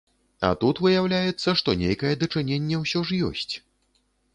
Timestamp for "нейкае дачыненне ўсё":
1.85-2.99